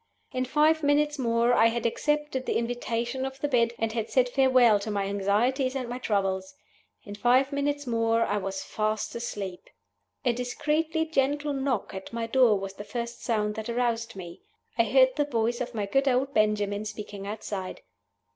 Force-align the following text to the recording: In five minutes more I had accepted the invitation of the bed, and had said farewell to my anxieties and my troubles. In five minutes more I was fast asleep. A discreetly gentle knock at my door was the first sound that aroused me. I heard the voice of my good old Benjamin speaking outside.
In 0.31 0.45
five 0.45 0.81
minutes 0.81 1.19
more 1.19 1.53
I 1.53 1.67
had 1.67 1.85
accepted 1.85 2.47
the 2.47 2.57
invitation 2.57 3.23
of 3.23 3.39
the 3.39 3.47
bed, 3.47 3.75
and 3.77 3.91
had 3.93 4.09
said 4.09 4.29
farewell 4.29 4.79
to 4.79 4.89
my 4.89 5.03
anxieties 5.05 5.75
and 5.75 5.87
my 5.87 5.99
troubles. 5.99 6.55
In 7.03 7.13
five 7.13 7.51
minutes 7.51 7.85
more 7.85 8.23
I 8.23 8.37
was 8.37 8.63
fast 8.63 9.13
asleep. 9.13 9.69
A 10.25 10.33
discreetly 10.33 11.05
gentle 11.05 11.53
knock 11.53 11.93
at 11.93 12.11
my 12.11 12.25
door 12.25 12.57
was 12.59 12.73
the 12.73 12.83
first 12.83 13.21
sound 13.23 13.53
that 13.53 13.69
aroused 13.69 14.15
me. 14.15 14.41
I 14.75 14.85
heard 14.85 15.15
the 15.17 15.23
voice 15.25 15.61
of 15.61 15.75
my 15.75 15.85
good 15.85 16.07
old 16.07 16.33
Benjamin 16.33 16.83
speaking 16.85 17.27
outside. 17.27 17.81